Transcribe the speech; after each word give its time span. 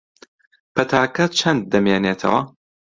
پەتاکە 0.75 1.25
چەند 1.37 1.61
دەمێنێتەوە؟ 1.71 2.39